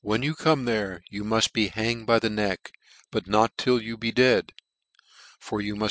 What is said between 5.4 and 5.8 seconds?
you mufr.